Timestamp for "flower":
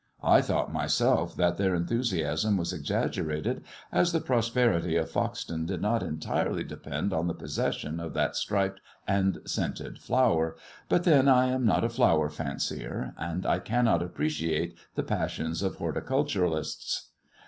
9.99-10.55, 11.89-12.29